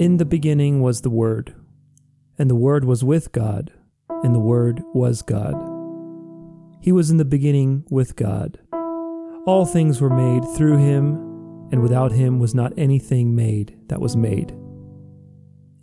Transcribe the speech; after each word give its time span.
In 0.00 0.16
the 0.16 0.24
beginning 0.24 0.80
was 0.80 1.02
the 1.02 1.10
Word, 1.10 1.54
and 2.38 2.48
the 2.48 2.54
Word 2.54 2.86
was 2.86 3.04
with 3.04 3.32
God, 3.32 3.70
and 4.24 4.34
the 4.34 4.40
Word 4.40 4.82
was 4.94 5.20
God. 5.20 5.52
He 6.80 6.90
was 6.90 7.10
in 7.10 7.18
the 7.18 7.24
beginning 7.26 7.84
with 7.90 8.16
God. 8.16 8.58
All 9.44 9.66
things 9.66 10.00
were 10.00 10.08
made 10.08 10.42
through 10.56 10.78
him, 10.78 11.16
and 11.70 11.82
without 11.82 12.12
him 12.12 12.38
was 12.38 12.54
not 12.54 12.72
anything 12.78 13.36
made 13.36 13.76
that 13.88 14.00
was 14.00 14.16
made. 14.16 14.56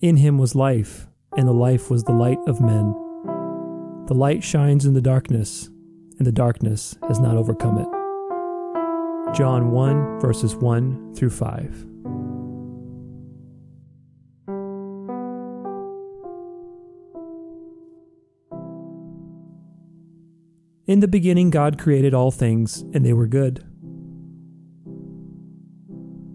In 0.02 0.18
him 0.18 0.40
was 0.40 0.56
life, 0.56 1.08
and 1.38 1.48
the 1.48 1.54
life 1.54 1.92
was 1.92 2.04
the 2.04 2.12
light 2.12 2.40
of 2.48 2.60
men. 2.60 2.96
The 4.08 4.16
light 4.16 4.44
shines 4.44 4.88
in 4.88 4.96
the 4.96 5.00
darkness, 5.00 5.70
and 6.18 6.26
the 6.26 6.32
darkness 6.32 6.98
has 7.08 7.20
not 7.20 7.38
overcome 7.38 7.78
it. 7.78 9.36
John 9.38 9.70
1, 9.70 10.20
verses 10.22 10.56
1 10.56 11.14
through 11.14 11.30
5. 11.30 11.97
In 20.88 21.02
the 21.02 21.08
beginning, 21.08 21.50
God 21.50 21.78
created 21.78 22.14
all 22.14 22.32
things, 22.32 22.82
and 22.94 23.06
they 23.06 23.12
were 23.12 23.28
good. 23.28 23.62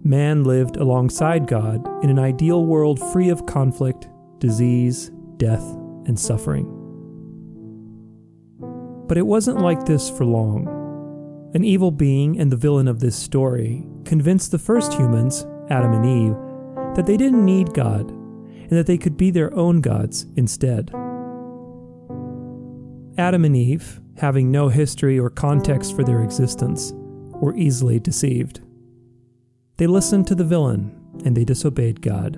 Man 0.03 0.43
lived 0.43 0.77
alongside 0.77 1.47
God 1.47 1.87
in 2.03 2.11
an 2.11 2.19
ideal 2.19 2.63
world 2.63 2.99
free 3.11 3.29
of 3.29 3.47
conflict, 3.47 4.07
disease, 4.37 5.11
death, 5.37 5.63
and 6.05 6.19
suffering. 6.19 6.67
But 9.07 9.17
it 9.17 9.25
wasn't 9.25 9.61
like 9.61 9.85
this 9.85 10.07
for 10.09 10.23
long. 10.23 10.67
An 11.55 11.63
evil 11.63 11.89
being 11.89 12.39
and 12.39 12.51
the 12.51 12.57
villain 12.57 12.87
of 12.87 12.99
this 12.99 13.15
story 13.15 13.87
convinced 14.05 14.51
the 14.51 14.59
first 14.59 14.93
humans, 14.93 15.47
Adam 15.71 15.93
and 15.93 16.05
Eve, 16.05 16.95
that 16.95 17.07
they 17.07 17.17
didn't 17.17 17.43
need 17.43 17.73
God 17.73 18.11
and 18.11 18.71
that 18.71 18.85
they 18.85 18.99
could 18.99 19.17
be 19.17 19.31
their 19.31 19.53
own 19.55 19.81
gods 19.81 20.27
instead. 20.35 20.91
Adam 23.17 23.45
and 23.45 23.55
Eve, 23.55 24.01
having 24.17 24.51
no 24.51 24.69
history 24.69 25.19
or 25.19 25.29
context 25.29 25.95
for 25.95 26.03
their 26.03 26.23
existence, 26.23 26.93
were 26.95 27.55
easily 27.55 27.99
deceived. 27.99 28.61
They 29.77 29.87
listened 29.87 30.27
to 30.27 30.35
the 30.35 30.43
villain 30.43 30.95
and 31.25 31.37
they 31.37 31.45
disobeyed 31.45 32.01
God. 32.01 32.37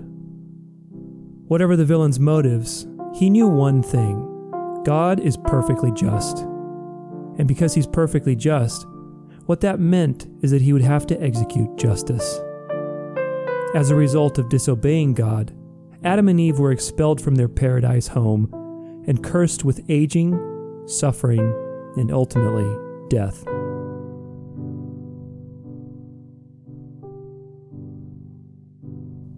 Whatever 1.47 1.75
the 1.75 1.85
villain's 1.85 2.19
motives, 2.19 2.87
he 3.13 3.29
knew 3.29 3.47
one 3.47 3.83
thing 3.83 4.31
God 4.83 5.19
is 5.19 5.37
perfectly 5.37 5.91
just. 5.91 6.39
And 6.39 7.47
because 7.47 7.73
he's 7.73 7.87
perfectly 7.87 8.35
just, 8.35 8.85
what 9.45 9.61
that 9.61 9.79
meant 9.79 10.27
is 10.41 10.51
that 10.51 10.61
he 10.61 10.73
would 10.73 10.81
have 10.81 11.05
to 11.07 11.21
execute 11.21 11.77
justice. 11.77 12.39
As 13.73 13.91
a 13.91 13.95
result 13.95 14.37
of 14.37 14.49
disobeying 14.49 15.13
God, 15.13 15.53
Adam 16.03 16.29
and 16.29 16.39
Eve 16.39 16.59
were 16.59 16.71
expelled 16.71 17.21
from 17.21 17.35
their 17.35 17.47
paradise 17.47 18.07
home 18.07 18.51
and 19.07 19.23
cursed 19.23 19.63
with 19.63 19.83
aging, 19.89 20.33
suffering, 20.87 21.53
and 21.97 22.11
ultimately 22.11 22.69
death. 23.09 23.43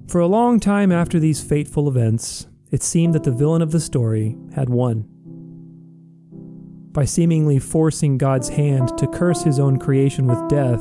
For 0.07 0.21
a 0.21 0.27
long 0.27 0.59
time 0.59 0.91
after 0.91 1.19
these 1.19 1.43
fateful 1.43 1.89
events, 1.89 2.47
it 2.71 2.81
seemed 2.81 3.13
that 3.13 3.23
the 3.23 3.31
villain 3.31 3.61
of 3.61 3.71
the 3.71 3.79
story 3.79 4.37
had 4.55 4.69
won. 4.69 5.05
By 6.91 7.05
seemingly 7.05 7.59
forcing 7.59 8.17
God's 8.17 8.49
hand 8.49 8.97
to 8.97 9.07
curse 9.07 9.43
his 9.43 9.59
own 9.59 9.77
creation 9.79 10.25
with 10.25 10.47
death, 10.47 10.79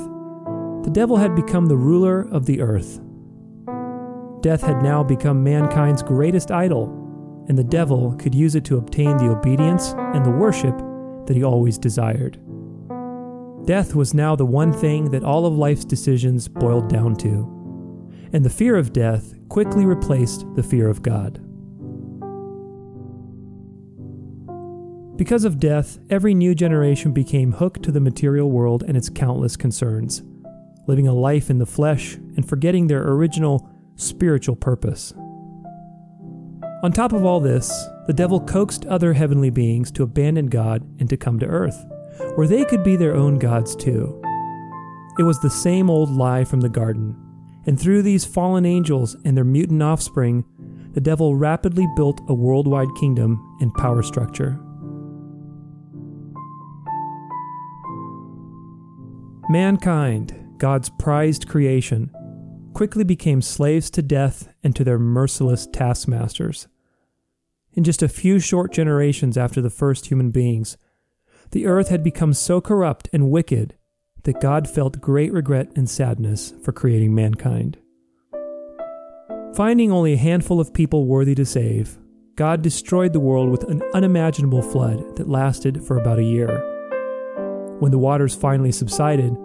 the 0.84 0.90
devil 0.92 1.16
had 1.16 1.34
become 1.34 1.66
the 1.66 1.76
ruler 1.76 2.22
of 2.22 2.46
the 2.46 2.60
earth. 2.60 3.00
Death 4.40 4.62
had 4.62 4.82
now 4.82 5.02
become 5.02 5.42
mankind's 5.42 6.02
greatest 6.02 6.50
idol, 6.50 7.05
and 7.48 7.58
the 7.58 7.64
devil 7.64 8.14
could 8.18 8.34
use 8.34 8.54
it 8.54 8.64
to 8.64 8.78
obtain 8.78 9.16
the 9.16 9.30
obedience 9.30 9.92
and 9.96 10.24
the 10.24 10.30
worship 10.30 10.76
that 11.26 11.36
he 11.36 11.44
always 11.44 11.78
desired. 11.78 12.38
Death 13.66 13.94
was 13.94 14.14
now 14.14 14.36
the 14.36 14.46
one 14.46 14.72
thing 14.72 15.10
that 15.10 15.24
all 15.24 15.44
of 15.44 15.56
life's 15.56 15.84
decisions 15.84 16.46
boiled 16.46 16.88
down 16.88 17.16
to, 17.16 17.52
and 18.32 18.44
the 18.44 18.50
fear 18.50 18.76
of 18.76 18.92
death 18.92 19.34
quickly 19.48 19.84
replaced 19.84 20.46
the 20.54 20.62
fear 20.62 20.88
of 20.88 21.02
God. 21.02 21.40
Because 25.16 25.44
of 25.44 25.58
death, 25.58 25.98
every 26.10 26.34
new 26.34 26.54
generation 26.54 27.12
became 27.12 27.52
hooked 27.52 27.82
to 27.84 27.90
the 27.90 28.00
material 28.00 28.50
world 28.50 28.84
and 28.86 28.96
its 28.96 29.08
countless 29.08 29.56
concerns, 29.56 30.22
living 30.86 31.08
a 31.08 31.14
life 31.14 31.48
in 31.48 31.58
the 31.58 31.66
flesh 31.66 32.14
and 32.14 32.46
forgetting 32.46 32.86
their 32.86 33.02
original 33.02 33.68
spiritual 33.96 34.56
purpose. 34.56 35.14
On 36.86 36.92
top 36.92 37.12
of 37.12 37.24
all 37.24 37.40
this, 37.40 37.88
the 38.06 38.12
devil 38.12 38.38
coaxed 38.38 38.86
other 38.86 39.12
heavenly 39.12 39.50
beings 39.50 39.90
to 39.90 40.04
abandon 40.04 40.46
God 40.46 40.88
and 41.00 41.10
to 41.10 41.16
come 41.16 41.36
to 41.40 41.46
earth, 41.46 41.84
where 42.36 42.46
they 42.46 42.64
could 42.64 42.84
be 42.84 42.94
their 42.94 43.16
own 43.16 43.40
gods 43.40 43.74
too. 43.74 44.22
It 45.18 45.24
was 45.24 45.40
the 45.40 45.50
same 45.50 45.90
old 45.90 46.12
lie 46.12 46.44
from 46.44 46.60
the 46.60 46.68
garden, 46.68 47.16
and 47.66 47.76
through 47.76 48.02
these 48.02 48.24
fallen 48.24 48.64
angels 48.64 49.16
and 49.24 49.36
their 49.36 49.42
mutant 49.42 49.82
offspring, 49.82 50.44
the 50.92 51.00
devil 51.00 51.34
rapidly 51.34 51.88
built 51.96 52.20
a 52.28 52.34
worldwide 52.34 52.94
kingdom 52.96 53.56
and 53.60 53.74
power 53.74 54.04
structure. 54.04 54.56
Mankind, 59.48 60.54
God's 60.58 60.88
prized 61.00 61.48
creation, 61.48 62.12
quickly 62.74 63.02
became 63.02 63.42
slaves 63.42 63.90
to 63.90 64.02
death 64.02 64.54
and 64.62 64.76
to 64.76 64.84
their 64.84 65.00
merciless 65.00 65.66
taskmasters 65.66 66.68
in 67.76 67.84
just 67.84 68.02
a 68.02 68.08
few 68.08 68.40
short 68.40 68.72
generations 68.72 69.36
after 69.36 69.60
the 69.60 69.70
first 69.70 70.06
human 70.06 70.30
beings, 70.30 70.78
the 71.50 71.66
earth 71.66 71.88
had 71.88 72.02
become 72.02 72.32
so 72.32 72.60
corrupt 72.60 73.08
and 73.12 73.30
wicked 73.30 73.74
that 74.24 74.40
God 74.40 74.68
felt 74.68 75.00
great 75.00 75.32
regret 75.32 75.70
and 75.76 75.88
sadness 75.88 76.54
for 76.64 76.72
creating 76.72 77.14
mankind. 77.14 77.78
Finding 79.54 79.92
only 79.92 80.14
a 80.14 80.18
handful 80.18 80.58
of 80.58 80.74
people 80.74 81.06
worthy 81.06 81.34
to 81.36 81.44
save, 81.44 81.98
God 82.34 82.60
destroyed 82.60 83.12
the 83.12 83.20
world 83.20 83.50
with 83.50 83.64
an 83.64 83.82
unimaginable 83.94 84.62
flood 84.62 85.16
that 85.16 85.28
lasted 85.28 85.84
for 85.84 85.96
about 85.96 86.18
a 86.18 86.24
year. 86.24 86.72
When 87.78 87.92
the 87.92 87.98
waters 87.98 88.34
finally 88.34 88.72
subsided, 88.72 89.36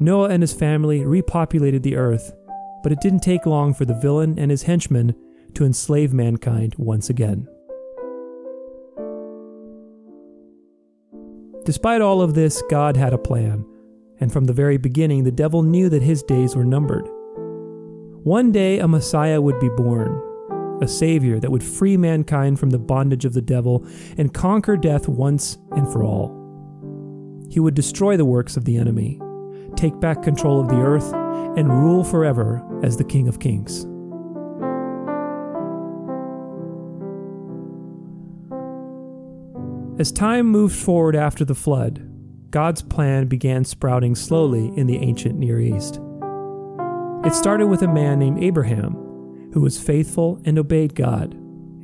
Noah 0.00 0.30
and 0.30 0.42
his 0.42 0.52
family 0.52 1.00
repopulated 1.00 1.82
the 1.82 1.96
earth, 1.96 2.34
but 2.82 2.92
it 2.92 3.00
didn't 3.00 3.20
take 3.20 3.46
long 3.46 3.72
for 3.72 3.84
the 3.84 3.94
villain 3.94 4.38
and 4.38 4.50
his 4.50 4.64
henchmen 4.64 5.14
to 5.54 5.64
enslave 5.64 6.12
mankind 6.12 6.74
once 6.76 7.08
again. 7.08 7.48
Despite 11.66 12.00
all 12.00 12.22
of 12.22 12.34
this, 12.34 12.62
God 12.70 12.96
had 12.96 13.12
a 13.12 13.18
plan, 13.18 13.66
and 14.20 14.32
from 14.32 14.44
the 14.44 14.52
very 14.52 14.76
beginning, 14.76 15.24
the 15.24 15.32
devil 15.32 15.64
knew 15.64 15.88
that 15.88 16.00
his 16.00 16.22
days 16.22 16.54
were 16.54 16.64
numbered. 16.64 17.08
One 18.22 18.52
day, 18.52 18.78
a 18.78 18.86
Messiah 18.86 19.40
would 19.40 19.58
be 19.58 19.68
born, 19.70 20.78
a 20.80 20.86
Savior 20.86 21.40
that 21.40 21.50
would 21.50 21.64
free 21.64 21.96
mankind 21.96 22.60
from 22.60 22.70
the 22.70 22.78
bondage 22.78 23.24
of 23.24 23.32
the 23.32 23.42
devil 23.42 23.84
and 24.16 24.32
conquer 24.32 24.76
death 24.76 25.08
once 25.08 25.58
and 25.72 25.90
for 25.92 26.04
all. 26.04 26.28
He 27.50 27.58
would 27.58 27.74
destroy 27.74 28.16
the 28.16 28.24
works 28.24 28.56
of 28.56 28.64
the 28.64 28.76
enemy, 28.76 29.20
take 29.74 29.98
back 29.98 30.22
control 30.22 30.60
of 30.60 30.68
the 30.68 30.80
earth, 30.80 31.12
and 31.58 31.82
rule 31.82 32.04
forever 32.04 32.62
as 32.84 32.96
the 32.96 33.02
King 33.02 33.26
of 33.26 33.40
Kings. 33.40 33.88
As 39.98 40.12
time 40.12 40.46
moved 40.46 40.76
forward 40.76 41.16
after 41.16 41.42
the 41.42 41.54
flood, 41.54 42.06
God's 42.50 42.82
plan 42.82 43.28
began 43.28 43.64
sprouting 43.64 44.14
slowly 44.14 44.70
in 44.76 44.86
the 44.86 44.98
ancient 44.98 45.38
Near 45.38 45.58
East. 45.58 46.00
It 47.24 47.32
started 47.32 47.68
with 47.68 47.80
a 47.80 47.88
man 47.88 48.18
named 48.18 48.44
Abraham, 48.44 48.92
who 49.54 49.60
was 49.62 49.80
faithful 49.80 50.38
and 50.44 50.58
obeyed 50.58 50.94
God, 50.94 51.32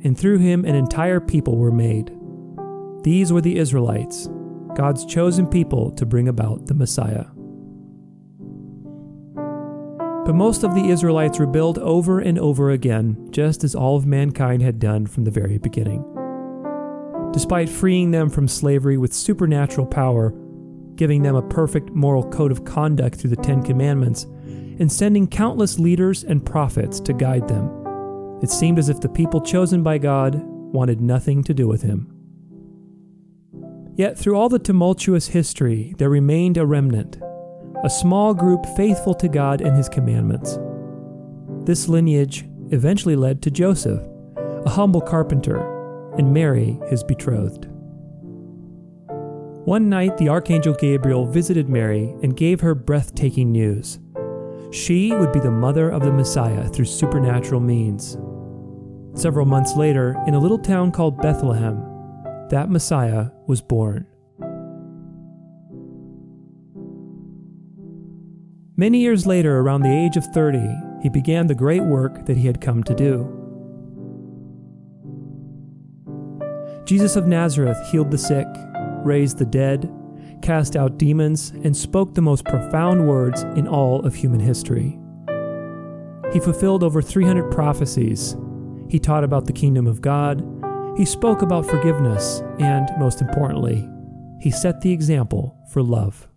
and 0.03 0.15
through 0.15 0.37
him 0.37 0.63
an 0.63 0.75
entire 0.75 1.19
people 1.19 1.57
were 1.57 1.71
made. 1.71 2.15
These 3.03 3.33
were 3.33 3.41
the 3.41 3.57
Israelites, 3.57 4.29
God's 4.75 5.07
chosen 5.07 5.47
people 5.47 5.89
to 5.93 6.05
bring 6.05 6.27
about 6.27 6.67
the 6.67 6.75
Messiah. 6.75 7.25
But 10.23 10.35
most 10.35 10.63
of 10.63 10.75
the 10.75 10.87
Israelites 10.87 11.39
rebelled 11.39 11.79
over 11.79 12.19
and 12.19 12.37
over 12.37 12.69
again, 12.69 13.27
just 13.31 13.63
as 13.63 13.73
all 13.73 13.97
of 13.97 14.05
mankind 14.05 14.61
had 14.61 14.77
done 14.77 15.07
from 15.07 15.23
the 15.23 15.31
very 15.31 15.57
beginning 15.57 16.12
despite 17.33 17.67
freeing 17.67 18.11
them 18.11 18.29
from 18.29 18.47
slavery 18.47 18.97
with 18.97 19.11
supernatural 19.11 19.85
power, 19.87 20.33
giving 20.95 21.23
them 21.23 21.35
a 21.35 21.49
perfect 21.49 21.89
moral 21.89 22.29
code 22.29 22.51
of 22.51 22.63
conduct 22.63 23.19
through 23.19 23.31
the 23.31 23.35
Ten 23.35 23.63
Commandments, 23.63 24.23
and 24.79 24.91
sending 24.91 25.27
countless 25.27 25.79
leaders 25.79 26.23
and 26.23 26.45
prophets 26.45 26.99
to 27.01 27.13
guide 27.13 27.47
them. 27.47 27.69
It 28.41 28.49
seemed 28.49 28.79
as 28.79 28.89
if 28.89 29.01
the 29.01 29.09
people 29.09 29.41
chosen 29.41 29.83
by 29.83 29.97
God 29.97 30.35
wanted 30.35 31.01
nothing 31.01 31.43
to 31.43 31.53
do 31.53 31.67
with 31.67 31.81
him. 31.81 32.09
Yet, 33.95 34.17
through 34.17 34.35
all 34.35 34.49
the 34.49 34.59
tumultuous 34.59 35.27
history, 35.27 35.93
there 35.97 36.09
remained 36.09 36.57
a 36.57 36.65
remnant, 36.65 37.19
a 37.83 37.89
small 37.89 38.33
group 38.33 38.65
faithful 38.75 39.13
to 39.15 39.27
God 39.27 39.61
and 39.61 39.75
His 39.75 39.87
commandments. 39.87 40.57
This 41.65 41.87
lineage 41.87 42.43
eventually 42.71 43.15
led 43.15 43.43
to 43.43 43.51
Joseph, 43.51 44.01
a 44.37 44.69
humble 44.69 45.01
carpenter, 45.01 45.72
and 46.17 46.33
Mary, 46.33 46.79
his 46.89 47.03
betrothed. 47.03 47.67
One 49.65 49.87
night, 49.87 50.17
the 50.17 50.29
Archangel 50.29 50.73
Gabriel 50.73 51.25
visited 51.25 51.69
Mary 51.69 52.13
and 52.21 52.35
gave 52.35 52.59
her 52.61 52.75
breathtaking 52.75 53.51
news. 53.51 53.99
She 54.71 55.13
would 55.13 55.31
be 55.31 55.39
the 55.39 55.51
mother 55.51 55.89
of 55.89 56.03
the 56.03 56.11
Messiah 56.11 56.67
through 56.67 56.85
supernatural 56.85 57.61
means. 57.61 58.17
Several 59.13 59.45
months 59.45 59.75
later, 59.75 60.21
in 60.27 60.33
a 60.33 60.39
little 60.39 60.57
town 60.57 60.91
called 60.91 61.21
Bethlehem, 61.21 61.77
that 62.49 62.69
Messiah 62.69 63.29
was 63.47 63.61
born. 63.61 64.05
Many 68.75 68.99
years 68.99 69.27
later, 69.27 69.59
around 69.59 69.83
the 69.83 69.95
age 69.95 70.17
of 70.17 70.25
30, 70.33 70.59
he 71.03 71.09
began 71.09 71.47
the 71.47 71.55
great 71.55 71.83
work 71.83 72.25
that 72.25 72.37
he 72.37 72.47
had 72.47 72.59
come 72.59 72.83
to 72.83 72.95
do. 72.95 73.42
Jesus 76.93 77.15
of 77.15 77.25
Nazareth 77.25 77.79
healed 77.89 78.11
the 78.11 78.19
sick, 78.19 78.45
raised 79.03 79.39
the 79.39 79.45
dead, 79.45 79.91
cast 80.43 80.75
out 80.75 80.99
demons, 80.99 81.49
and 81.63 81.75
spoke 81.75 82.13
the 82.13 82.21
most 82.21 82.45
profound 82.45 83.07
words 83.07 83.41
in 83.57 83.67
all 83.67 84.05
of 84.05 84.13
human 84.13 84.39
history. 84.39 84.99
He 86.31 86.39
fulfilled 86.39 86.83
over 86.83 87.01
300 87.01 87.51
prophecies. 87.51 88.37
He 88.89 88.99
taught 88.99 89.23
about 89.23 89.45
the 89.47 89.53
kingdom 89.53 89.87
of 89.87 90.01
God. 90.01 90.45
He 90.95 91.03
spoke 91.03 91.41
about 91.41 91.65
forgiveness. 91.65 92.43
And, 92.59 92.87
most 92.99 93.21
importantly, 93.21 93.89
he 94.39 94.51
set 94.51 94.81
the 94.81 94.91
example 94.91 95.57
for 95.71 95.81
love. 95.81 96.27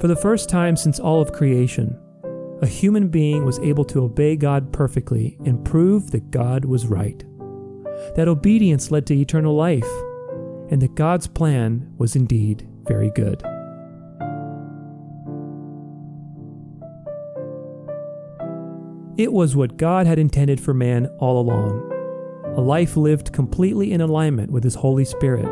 For 0.00 0.06
the 0.06 0.14
first 0.22 0.48
time 0.48 0.76
since 0.76 1.00
all 1.00 1.20
of 1.20 1.32
creation, 1.32 1.98
a 2.62 2.66
human 2.66 3.08
being 3.08 3.44
was 3.44 3.58
able 3.60 3.84
to 3.86 4.02
obey 4.04 4.36
God 4.36 4.72
perfectly 4.72 5.38
and 5.44 5.64
prove 5.64 6.10
that 6.10 6.30
God 6.30 6.64
was 6.64 6.86
right. 6.86 7.24
That 8.16 8.28
obedience 8.28 8.90
led 8.90 9.06
to 9.06 9.14
eternal 9.14 9.54
life, 9.54 9.88
and 10.70 10.80
that 10.82 10.94
God's 10.94 11.26
plan 11.26 11.92
was 11.96 12.16
indeed 12.16 12.68
very 12.86 13.10
good. 13.10 13.42
It 19.16 19.32
was 19.32 19.56
what 19.56 19.76
God 19.76 20.06
had 20.06 20.18
intended 20.18 20.60
for 20.60 20.72
man 20.72 21.06
all 21.18 21.40
along 21.40 21.90
a 22.56 22.60
life 22.60 22.96
lived 22.96 23.32
completely 23.32 23.92
in 23.92 24.00
alignment 24.00 24.50
with 24.50 24.64
His 24.64 24.74
Holy 24.74 25.04
Spirit 25.04 25.46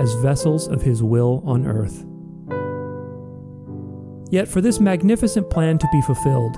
as 0.00 0.14
vessels 0.14 0.68
of 0.68 0.80
His 0.80 1.02
will 1.02 1.42
on 1.44 1.66
earth. 1.66 2.06
Yet, 4.30 4.46
for 4.46 4.60
this 4.60 4.80
magnificent 4.80 5.50
plan 5.50 5.78
to 5.78 5.88
be 5.92 6.00
fulfilled, 6.02 6.56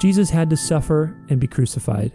Jesus 0.00 0.30
had 0.30 0.50
to 0.50 0.56
suffer 0.56 1.16
and 1.28 1.40
be 1.40 1.46
crucified. 1.46 2.12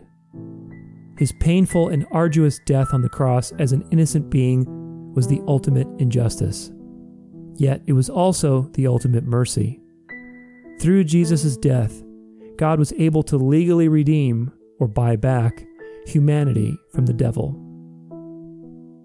His 1.17 1.33
painful 1.39 1.89
and 1.89 2.05
arduous 2.11 2.59
death 2.65 2.93
on 2.93 3.01
the 3.01 3.09
cross 3.09 3.51
as 3.53 3.71
an 3.71 3.87
innocent 3.91 4.29
being 4.29 4.65
was 5.13 5.27
the 5.27 5.41
ultimate 5.47 5.87
injustice. 5.99 6.71
Yet 7.55 7.81
it 7.87 7.93
was 7.93 8.09
also 8.09 8.63
the 8.73 8.85
ultimate 8.85 9.23
mercy. 9.23 9.79
Through 10.79 11.05
Jesus' 11.05 11.57
death, 11.57 12.03
God 12.57 12.79
was 12.79 12.93
able 12.93 13.23
to 13.23 13.37
legally 13.37 13.87
redeem, 13.87 14.51
or 14.79 14.87
buy 14.87 15.15
back, 15.15 15.65
humanity 16.05 16.77
from 16.93 17.05
the 17.05 17.13
devil. 17.13 17.61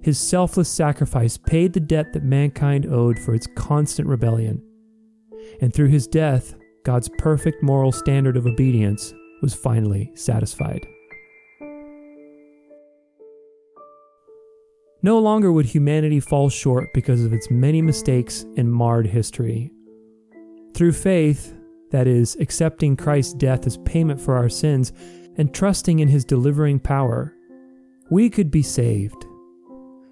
His 0.03 0.19
selfless 0.19 0.69
sacrifice 0.69 1.37
paid 1.37 1.73
the 1.73 1.81
debt 1.81 2.13
that 2.13 2.25
mankind 2.25 2.87
owed 2.87 3.19
for 3.19 3.35
its 3.35 3.47
constant 3.55 4.09
rebellion 4.09 4.63
and 5.61 5.73
through 5.73 5.89
his 5.89 6.07
death, 6.07 6.55
God's 6.85 7.11
perfect 7.19 7.63
moral 7.63 7.93
standard 7.93 8.37
of 8.37 8.47
obedience 8.47 9.13
was 9.43 9.55
finally 9.55 10.11
satisfied. 10.15 10.87
No 15.03 15.19
longer 15.19 15.51
would 15.51 15.67
humanity 15.67 16.21
fall 16.21 16.51
short 16.51 16.93
because 16.93 17.25
of 17.25 17.33
its 17.33 17.51
many 17.51 17.81
mistakes 17.81 18.45
and 18.57 18.71
marred 18.71 19.07
history. 19.07 19.71
Through 20.75 20.93
faith, 20.93 21.55
that 21.91 22.07
is, 22.07 22.37
accepting 22.37 22.97
Christ's 22.97 23.35
death 23.35 23.67
as 23.67 23.79
payment 23.79 24.21
for 24.21 24.37
our 24.37 24.49
sins 24.49 24.93
and 25.37 25.55
trusting 25.55 26.01
in 26.01 26.09
his 26.09 26.25
delivering 26.25 26.79
power, 26.79 27.35
we 28.11 28.29
could 28.29 28.51
be 28.51 28.63
saved. 28.63 29.25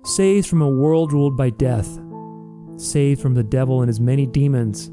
Saved 0.04 0.48
from 0.48 0.62
a 0.62 0.70
world 0.70 1.12
ruled 1.12 1.36
by 1.36 1.50
death, 1.50 1.98
saved 2.76 3.20
from 3.20 3.34
the 3.34 3.42
devil 3.42 3.82
and 3.82 3.88
his 3.88 4.00
many 4.00 4.26
demons, 4.26 4.90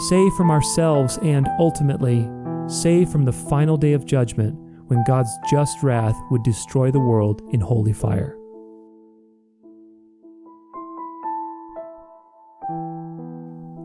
saved 0.00 0.36
from 0.36 0.50
ourselves, 0.50 1.18
and 1.22 1.48
ultimately, 1.58 2.28
save 2.68 3.08
from 3.10 3.24
the 3.24 3.32
final 3.32 3.76
day 3.76 3.92
of 3.92 4.06
judgment 4.06 4.58
when 4.88 5.04
God's 5.04 5.30
just 5.48 5.82
wrath 5.82 6.16
would 6.30 6.42
destroy 6.42 6.90
the 6.90 7.00
world 7.00 7.42
in 7.52 7.60
holy 7.60 7.92
fire. 7.92 8.36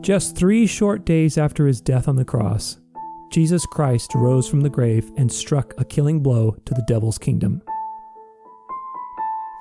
Just 0.00 0.36
three 0.36 0.66
short 0.66 1.04
days 1.04 1.36
after 1.38 1.66
his 1.66 1.80
death 1.80 2.08
on 2.08 2.16
the 2.16 2.24
cross, 2.24 2.78
Jesus 3.30 3.64
Christ 3.66 4.12
rose 4.14 4.48
from 4.48 4.62
the 4.62 4.70
grave 4.70 5.12
and 5.16 5.30
struck 5.30 5.74
a 5.78 5.84
killing 5.84 6.20
blow 6.20 6.56
to 6.64 6.74
the 6.74 6.84
devil's 6.88 7.18
kingdom. 7.18 7.62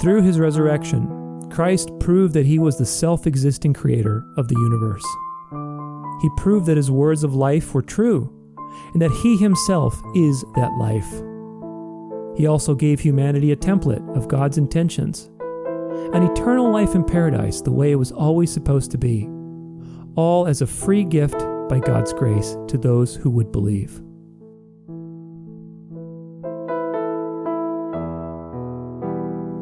Through 0.02 0.24
his 0.24 0.40
resurrection, 0.40 1.50
Christ 1.52 1.92
proved 2.00 2.34
that 2.34 2.46
he 2.46 2.58
was 2.58 2.78
the 2.78 2.86
self 2.86 3.28
existing 3.28 3.74
creator 3.74 4.24
of 4.38 4.48
the 4.48 4.56
universe 4.56 5.06
he 6.22 6.30
proved 6.38 6.66
that 6.66 6.78
his 6.78 6.92
words 6.92 7.24
of 7.24 7.36
life 7.36 7.74
were 7.74 7.82
true, 7.82 8.34
and 8.94 9.02
that 9.02 9.12
he 9.24 9.38
himself 9.38 10.02
is 10.16 10.44
that 10.56 10.72
life. 10.78 11.10
He 12.38 12.48
also 12.48 12.76
gave 12.76 13.00
humanity 13.00 13.52
a 13.52 13.56
template 13.56 14.16
of 14.16 14.28
God's 14.28 14.58
intentions 14.58 15.30
an 16.14 16.24
eternal 16.24 16.72
life 16.72 16.96
in 16.96 17.04
paradise 17.04 17.62
the 17.62 17.72
way 17.72 17.92
it 17.92 17.96
was 17.96 18.12
always 18.12 18.52
supposed 18.52 18.90
to 18.90 18.98
be, 18.98 19.30
all 20.16 20.48
as 20.48 20.62
a 20.62 20.68
free 20.68 21.04
gift 21.04 21.38
by 21.70 21.80
God's 21.80 22.14
grace 22.14 22.58
to 22.68 22.78
those 22.80 23.16
who 23.16 23.30
would 23.30 23.52
believe. 23.52 24.02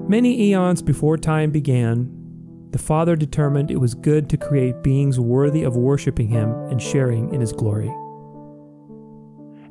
Many 0.10 0.42
eons 0.50 0.82
before 0.82 1.18
time 1.18 1.52
began, 1.52 2.10
the 2.72 2.78
Father 2.78 3.16
determined 3.16 3.72
it 3.72 3.80
was 3.80 3.94
good 3.94 4.30
to 4.30 4.38
create 4.38 4.84
beings 4.84 5.20
worthy 5.20 5.64
of 5.64 5.76
worshiping 5.76 6.28
Him 6.28 6.52
and 6.70 6.82
sharing 6.82 7.34
in 7.34 7.42
His 7.42 7.54
glory. 7.54 7.90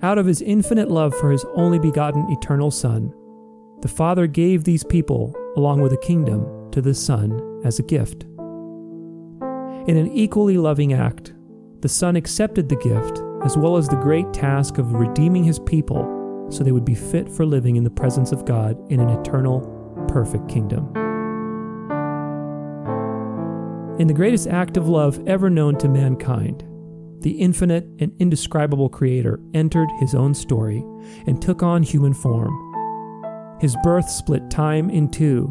Out 0.03 0.19
of 0.19 0.26
His 0.26 0.43
infinite 0.43 0.91
love 0.91 1.15
for 1.15 1.31
His 1.31 1.45
only 1.55 1.79
begotten 1.79 2.26
eternal 2.31 2.71
Son, 2.71 3.12
the 3.83 3.88
Father 3.88 4.26
gave 4.26 4.65
these 4.65 4.85
people, 4.85 5.35
along 5.57 5.83
with 5.83 5.93
a 5.93 5.99
kingdom, 5.99 6.71
to 6.73 6.81
the 6.81 6.95
Son 6.95 7.61
as 7.65 7.79
a 7.79 7.83
gift. 7.83 8.25
In 9.88 9.97
an 9.97 10.11
equally 10.12 10.57
loving 10.57 10.93
act, 10.93 11.35
the 11.81 11.88
Son 11.88 12.17
accepted 12.17 12.69
the 12.69 12.76
gift 12.76 13.23
as 13.45 13.57
well 13.57 13.76
as 13.76 13.88
the 13.88 13.97
great 13.97 14.33
task 14.33 14.79
of 14.79 14.95
redeeming 14.95 15.45
His 15.45 15.59
people 15.61 16.49
so 16.50 16.65
they 16.65 16.73
would 16.73 16.85
be 16.85 16.95
fit 16.95 17.29
for 17.29 17.45
living 17.45 17.76
in 17.76 17.85
the 17.85 17.91
presence 17.91 18.33
of 18.33 18.45
God 18.45 18.76
in 18.91 19.00
an 19.00 19.11
eternal, 19.11 19.61
perfect 20.09 20.49
kingdom. 20.49 21.05
In 23.99 24.09
the 24.09 24.15
greatest 24.15 24.47
act 24.49 24.76
of 24.76 24.91
love 24.91 25.26
ever 25.26 25.49
known 25.49 25.79
to 25.79 25.88
mankind, 25.88 26.62
the 27.23 27.31
infinite 27.41 27.87
and 27.99 28.12
indescribable 28.19 28.91
Creator 28.91 29.41
entered 29.55 29.88
his 30.00 30.15
own 30.15 30.35
story 30.35 30.85
and 31.26 31.41
took 31.41 31.62
on 31.62 31.83
human 31.83 32.12
form. 32.12 32.53
His 33.59 33.75
birth 33.83 34.11
split 34.11 34.50
time 34.50 34.91
in 34.91 35.11
two, 35.11 35.50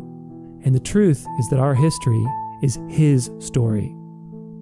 and 0.64 0.76
the 0.76 0.80
truth 0.80 1.26
is 1.40 1.50
that 1.50 1.60
our 1.60 1.74
history 1.74 2.24
is 2.62 2.78
his 2.88 3.32
story. 3.40 3.96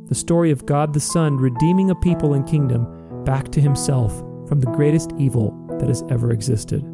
The 0.07 0.15
story 0.15 0.51
of 0.51 0.65
God 0.65 0.93
the 0.93 1.01
Son 1.01 1.35
redeeming 1.35 1.89
a 1.89 1.95
people 1.95 2.35
and 2.35 2.47
kingdom 2.47 2.87
back 3.25 3.51
to 3.51 3.59
himself 3.59 4.17
from 4.47 4.61
the 4.61 4.71
greatest 4.71 5.11
evil 5.17 5.51
that 5.79 5.89
has 5.89 6.03
ever 6.09 6.31
existed. 6.31 6.85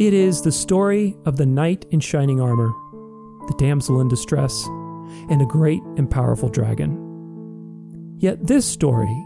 It 0.00 0.14
is 0.14 0.40
the 0.40 0.52
story 0.52 1.14
of 1.26 1.36
the 1.36 1.46
knight 1.46 1.84
in 1.90 2.00
shining 2.00 2.40
armor 2.40 2.72
the 3.48 3.54
damsel 3.58 4.00
in 4.00 4.08
distress, 4.08 4.66
and 5.28 5.42
a 5.42 5.46
great 5.46 5.82
and 5.96 6.10
powerful 6.10 6.48
dragon. 6.48 7.06
Yet 8.18 8.46
this 8.46 8.66
story, 8.66 9.24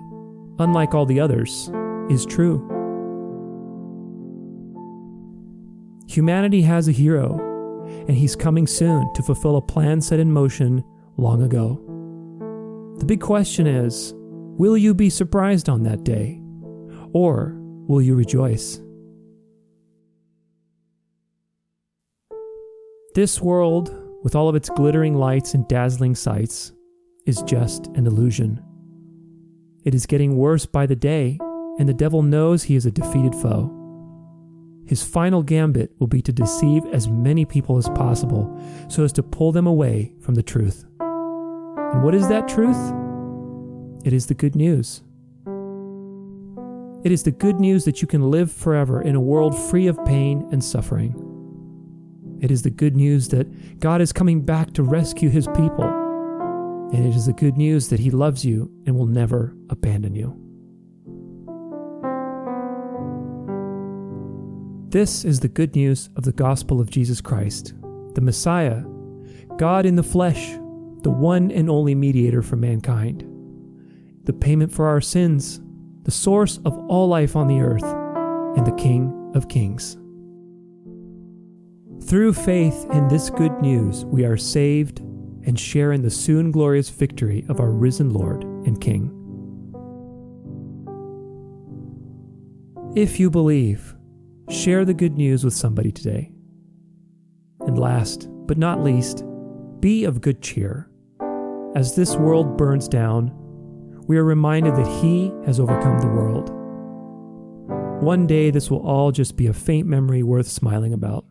unlike 0.59 0.95
all 0.95 1.07
the 1.07 1.21
others, 1.21 1.71
is 2.09 2.25
true. 2.25 2.69
Humanity 6.09 6.62
has 6.62 6.88
a 6.88 6.93
hero, 6.93 7.38
and 8.07 8.17
he's 8.17 8.37
coming 8.37 8.67
soon 8.67 9.12
to 9.14 9.23
fulfill 9.23 9.57
a 9.57 9.62
plan 9.62 10.00
set 10.00 10.21
in 10.21 10.33
motion 10.33 10.85
long 11.17 11.43
ago. 11.43 11.81
The 12.99 13.07
big 13.07 13.21
question 13.21 13.67
is 13.67 14.12
will 14.14 14.76
you 14.76 14.95
be 14.95 15.11
surprised 15.11 15.69
on 15.69 15.83
that 15.85 16.05
day, 16.05 16.41
or 17.12 17.55
will 17.57 18.02
you 18.02 18.14
rejoice? 18.14 18.81
This 23.14 23.41
world 23.41 23.91
with 24.23 24.35
all 24.35 24.49
of 24.49 24.55
its 24.55 24.71
glittering 24.71 25.14
lights 25.14 25.55
and 25.55 25.67
dazzling 25.69 26.14
sights, 26.14 26.73
is 27.26 27.43
just 27.43 27.87
an 27.88 28.07
illusion. 28.07 28.62
It 29.85 29.95
is 29.95 30.07
getting 30.07 30.37
worse 30.37 30.67
by 30.67 30.87
the 30.87 30.97
day, 30.97 31.38
and 31.79 31.88
the 31.88 31.95
devil 31.95 32.23
knows 32.23 32.62
he 32.62 32.76
is 32.76 32.87
a 32.87 32.91
defeated 32.91 33.35
foe. 33.35 33.79
His 34.87 35.02
final 35.02 35.43
gambit 35.43 35.93
will 35.99 36.07
be 36.07 36.23
to 36.23 36.33
deceive 36.33 36.85
as 36.93 37.09
many 37.09 37.45
people 37.45 37.79
as 37.79 37.88
possible 37.91 38.61
so 38.88 39.05
as 39.05 39.12
to 39.12 39.23
pull 39.23 39.52
them 39.52 39.67
away 39.67 40.12
from 40.21 40.35
the 40.35 40.43
truth. 40.43 40.85
And 41.00 42.02
what 42.02 42.14
is 42.14 42.29
that 42.29 42.49
truth? 42.49 42.93
It 44.05 44.12
is 44.12 44.26
the 44.26 44.35
good 44.35 44.57
news. 44.57 45.02
It 47.05 47.11
is 47.11 47.23
the 47.23 47.33
good 47.33 47.59
news 47.59 47.85
that 47.85 48.02
you 48.02 48.09
can 48.09 48.31
live 48.31 48.50
forever 48.50 49.02
in 49.02 49.14
a 49.14 49.21
world 49.21 49.59
free 49.59 49.87
of 49.87 50.05
pain 50.05 50.47
and 50.52 50.62
suffering. 50.62 51.32
It 52.43 52.51
is 52.51 52.63
the 52.63 52.71
good 52.71 52.95
news 52.95 53.29
that 53.29 53.81
God 53.81 54.03
is 54.03 54.13
coming 54.13 54.43
back 54.43 54.75
to 54.75 54.83
rescue 54.83 55.31
his 55.31 55.47
people. 55.49 55.85
And 56.93 57.07
it 57.07 57.17
is 57.17 57.25
the 57.25 57.33
good 57.33 57.57
news 57.57 57.89
that 57.89 58.01
he 58.01 58.11
loves 58.11 58.45
you 58.45 58.71
and 58.85 58.95
will 58.95 59.07
never 59.07 59.57
abandon 59.71 60.15
you. 60.15 60.39
This 64.91 65.25
is 65.25 65.41
the 65.41 65.49
good 65.49 65.75
news 65.75 66.11
of 66.17 66.25
the 66.25 66.33
gospel 66.33 66.81
of 66.81 66.91
Jesus 66.91 67.23
Christ, 67.23 67.73
the 68.15 68.21
Messiah, 68.21 68.83
God 69.57 69.87
in 69.87 69.97
the 69.97 70.03
flesh, 70.03 70.51
the 71.01 71.11
one 71.11 71.51
and 71.51 71.71
only 71.71 71.95
mediator 71.95 72.43
for 72.43 72.57
mankind, 72.57 73.25
the 74.25 74.35
payment 74.35 74.71
for 74.71 74.87
our 74.87 75.01
sins 75.01 75.63
the 76.05 76.11
source 76.11 76.59
of 76.65 76.77
all 76.89 77.09
life 77.09 77.37
on 77.37 77.47
the 77.47 77.61
earth, 77.61 77.85
and 78.57 78.67
the 78.67 78.75
King 78.77 79.33
of 79.35 79.49
Kings. 79.49 79.97
Through 82.12 82.35
faith 82.35 82.87
in 82.92 83.09
this 83.09 83.31
good 83.31 83.59
news, 83.62 84.04
we 84.04 84.26
are 84.26 84.37
saved 84.37 84.99
and 85.00 85.59
share 85.59 85.92
in 85.92 86.02
the 86.02 86.11
soon 86.11 86.50
glorious 86.50 86.90
victory 86.90 87.47
of 87.49 87.59
our 87.59 87.71
risen 87.71 88.11
Lord 88.11 88.45
and 88.45 88.78
King. 88.78 89.09
If 92.95 93.19
you 93.19 93.31
believe, 93.31 93.97
share 94.50 94.85
the 94.85 94.92
good 94.92 95.16
news 95.16 95.42
with 95.42 95.54
somebody 95.54 95.90
today. 95.90 96.31
And 97.61 97.78
last 97.78 98.28
but 98.47 98.59
not 98.59 98.85
least, 98.85 99.25
be 99.81 100.04
of 100.04 100.21
good 100.21 100.42
cheer. 100.42 100.90
As 101.75 101.97
this 101.97 102.14
world 102.14 102.59
burns 102.59 102.88
down, 102.88 103.33
we 104.07 104.19
are 104.19 104.25
reminded 104.25 104.76
that 104.76 105.00
He 105.00 105.33
has 105.47 105.59
overcome 105.59 105.99
the 106.00 106.09
world. 106.09 106.50
One 108.02 108.26
day, 108.26 108.50
this 108.50 108.71
will 108.71 108.87
all 108.87 109.12
just 109.12 109.38
be 109.38 109.47
a 109.47 109.54
faint 109.54 109.88
memory 109.88 110.23
worth 110.23 110.49
smiling 110.49 110.92
about. 110.92 111.25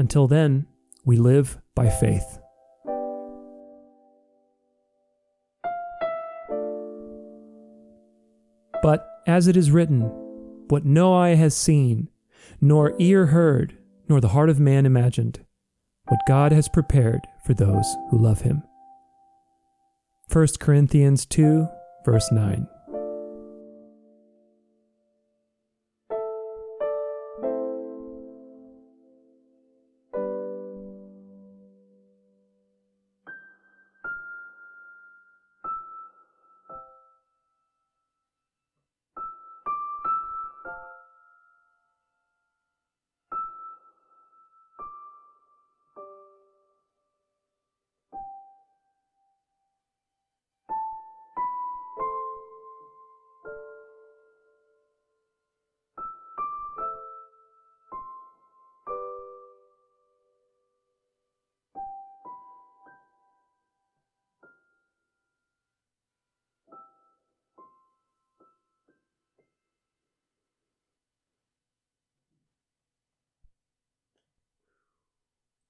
Until 0.00 0.26
then, 0.26 0.66
we 1.04 1.16
live 1.16 1.58
by 1.74 1.90
faith. 1.90 2.38
But 8.82 9.06
as 9.26 9.46
it 9.46 9.58
is 9.58 9.70
written, 9.70 10.04
what 10.68 10.86
no 10.86 11.12
eye 11.12 11.34
has 11.34 11.54
seen, 11.54 12.08
nor 12.62 12.94
ear 12.98 13.26
heard, 13.26 13.76
nor 14.08 14.22
the 14.22 14.28
heart 14.28 14.48
of 14.48 14.58
man 14.58 14.86
imagined, 14.86 15.44
what 16.08 16.20
God 16.26 16.50
has 16.50 16.66
prepared 16.66 17.20
for 17.44 17.52
those 17.52 17.94
who 18.08 18.16
love 18.16 18.40
him. 18.40 18.62
1 20.32 20.46
Corinthians 20.60 21.26
2, 21.26 21.68
verse 22.06 22.32
9. 22.32 22.66